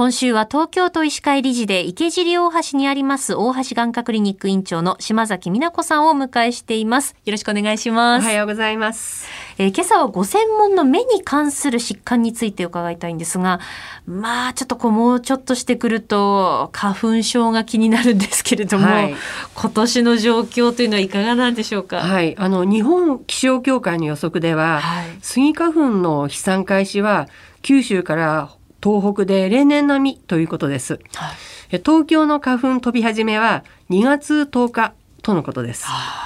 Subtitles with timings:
[0.00, 7.14] 今週は東京都医師会理事で池尻大橋にあります大橋眼科クリニック院長の島崎美奈子さんをお迎えしています。
[7.26, 8.24] よろしくお願いします。
[8.24, 9.28] おはようございます。
[9.58, 13.60] えー、今朝はご専門の目に関する疾患について伺いたいんですが、
[14.06, 19.14] まあちょっとこうもうちょっとしてくると花粉症が気になるんですけれども、はい、
[19.54, 21.98] 今年の状況というのはいかがなんでしょうか？
[21.98, 27.28] はい、あの日本気象協会の予測では、はい、スギ花粉の飛散開始は
[27.60, 28.48] 九州から
[28.82, 31.00] 東北で例年並みということです。
[31.14, 31.32] は
[31.72, 35.86] い、東京の花粉飛び始めは2月10日とのことです。
[35.86, 36.20] は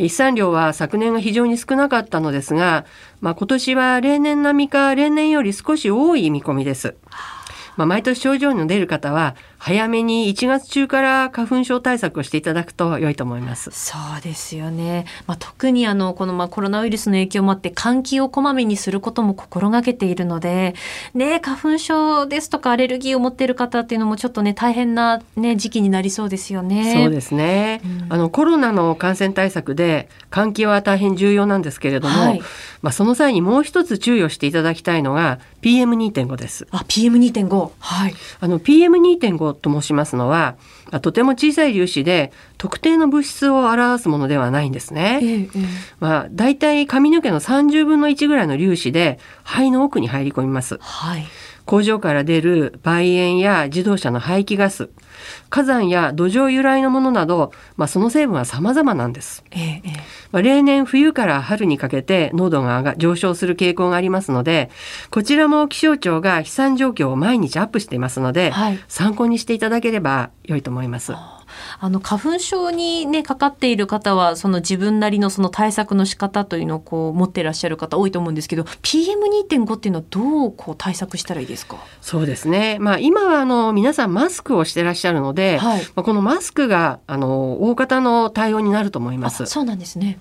[0.00, 2.86] 飛散量は昨年が非常に少なかったのですが、
[3.20, 6.96] まあ、今年は例年並みか例年より少し多い見込みです。
[7.80, 13.70] まあ、毎年症状の出る方は早めに1月中から花粉症対策をしていただくと良いと思います。
[13.72, 15.06] そうですよね。
[15.26, 20.74] まあ、特にあのこのまあコロナウイルスの影響もあって換気をこまめにすることも心がけているので、
[21.14, 27.02] ね花粉症ですとかアレルギーを持っている方っていうのもちょっとね大変なね時期になりそうですよね。
[27.02, 27.80] そうですね。
[27.82, 32.42] うん、あのコロナの感染対策で換気は大変重要なんですけれども、はい、
[32.82, 36.66] まあその際にもう一つ注意をしていただきたいのが PM2.5 です。
[36.70, 37.70] あ、PM2.5。
[37.78, 38.14] はい。
[38.40, 40.56] あの PM2.5 と申しますのは
[41.02, 45.20] とても小さい粒子で特定の物質を表すものではないんですね。
[45.22, 45.48] ええ、
[46.00, 50.78] まあ大体髪の毛の30分の1ぐらいの粒子で肺の奥に入り込みます。
[50.80, 51.26] はい、
[51.70, 54.90] 工場から出る梅塩や自動車の排気ガス
[55.50, 59.44] 火山や土壌由来のものなど、まあ、その成分は様々なんです。
[59.52, 59.92] ええ
[60.32, 64.68] まあ、例年冬から春にかけて濃度が上昇する傾向がありますので
[65.10, 71.12] こちらも気象庁が飛散状況を毎日アップしていますので、はい、参考にしていただければ良いと思います。
[71.78, 81.76] あの花粉症にねかかっている方はその自分なりのその対策の仕方というのをこう持っていらっしゃる方多いと思うんですけど PM2.5 っていうのはどうこう対策したらいいですか？
[82.00, 82.78] そうですね。
[82.80, 89.46] まあ今はあの皆さんマスクをしてらっしゃるので、はい、まあ、このマスクがあの大方の対応になると思います。
[89.46, 90.18] そうなんですね。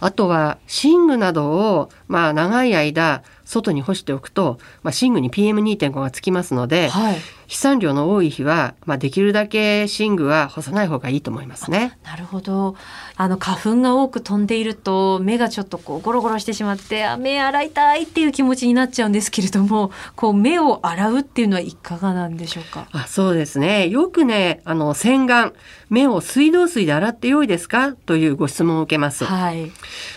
[0.00, 7.16] あとは寝具などをまあ長い間外に干しておくと、まあ、寝具に PM2.5 がつきますので、はい、
[7.46, 11.98] 飛散量の多い日は、まあ、できるだけ寝具は干さない方がいいと思いますね。
[12.04, 12.76] なるほど。
[13.16, 22.88] あの花粉が多く飛んでいると目がちょっとこうゴロゴロしてしまってあ目洗いたいっていう気持ちになっちゃうんですけれども、こう目を洗うっていうのはいかがなんでしょうか？
[22.92, 23.88] あ、そうですね。
[23.88, 25.52] よくね、あの洗顔、
[25.90, 27.92] 目を水道水で洗ってよいですか？
[27.92, 29.24] というご質問を受けます。
[29.24, 29.70] はい。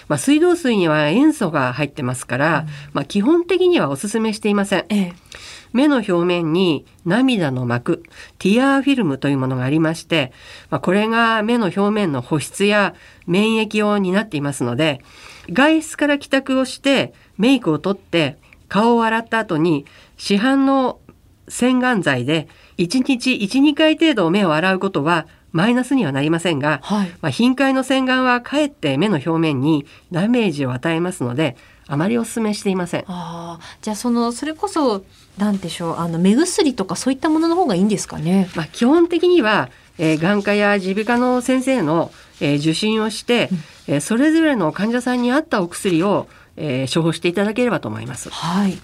[0.07, 4.85] まあ水道水には塩素が入ってますから、うん、まあ基本的にはお勧めしていません。
[4.89, 5.13] ええ
[5.73, 8.03] 目の表面に涙の膜、
[8.37, 10.31] ティアーフィルムというものがありまして、
[10.69, 12.93] まあ、これが目の表面の保湿や
[13.25, 15.01] 免疫を担っていますので、
[15.51, 18.37] 外出から帰宅をしてメイクを取って
[18.69, 20.99] 顔を洗った後に市販の
[21.47, 22.47] 洗顔剤で
[22.77, 33.05] 1日1、2回程度目を洗うことはマイナスにはなりませんが、はい、まあ、頻回の洗顔はかえって目の表面にダメージを与えますのであまりお勧めしていません。
[33.07, 35.03] あじゃあそのそれこそ
[35.37, 38.49] なんでしょうあの目薬とかそういったものの方がいいんですかね？
[38.55, 42.11] まあ、基本的には、えー、眼科や耳鼻科の先生の、
[42.41, 43.55] えー、受診をして、う
[43.91, 48.29] ん、えー、それぞれの患者さんに合ったお薬を、えー、処方していただければと思います。
[48.29, 48.77] はい。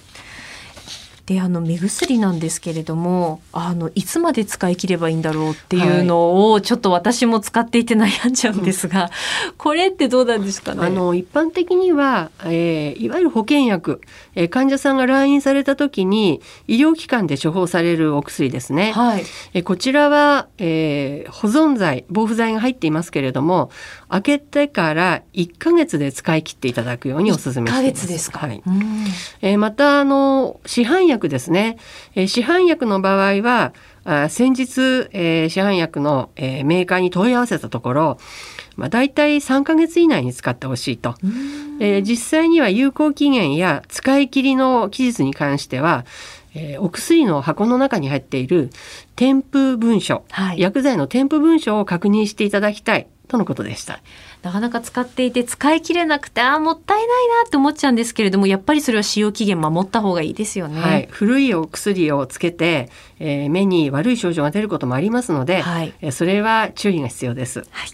[1.25, 9.09] であの目薬なんですけれどもあのいつまで使い切ればいいんだろうっていうのを、ちょっと私も使っていて悩んじゃうんですが、
[9.57, 10.85] これってどうなんですかね？
[10.85, 14.01] あの一般的には、えー、いわゆる保険薬、
[14.35, 19.23] えー、患者さんが来院された時に医療機関で処方されるお薬ですね、はい、
[19.53, 23.71] えー、こちらは、えー、保存剤防腐剤が入っていますけれども
[24.09, 27.73] 開けてから1ヶ月で使い切っていただくようにお勧めしています。
[27.73, 28.61] 1ヶ月ですか、はい。
[29.41, 31.77] えー、またあの市販薬ですね、
[32.15, 33.73] えー、市販薬の場合は
[34.05, 38.17] あ先日、えー、市販薬の、えー、メーカーに問い合わせたところ、
[38.75, 41.15] まあ、大体3ヶ月以内に使ってほしいと、
[41.79, 46.05] えー、実際には有効期限や使い切りの期日に関しては
[46.55, 48.69] えー、お薬の箱の中に入っている
[49.15, 53.99] 添付文書、はい、薬剤の添付文書を確認していただきたいとのことでした。
[54.43, 60.79] なかなか使っていて使い切れなくてあもったいないなって思っちゃうんですけれどもやっぱりそれは使用期限守った方がいいですよね。
[60.79, 62.89] はい、古いお薬をつけて、
[63.19, 67.65] えー、目に悪い症状が出ることもありますので、はい、えー、それは注意が必要です。
[67.71, 67.89] はい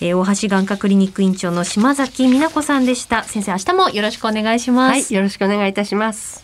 [0.00, 3.24] えー、大橋眼科クリニック院長の島崎美奈子さんでした。
[3.24, 4.92] 先生、明日もよろしくお願いします。
[4.92, 6.43] はい、よろしくお願いいたします。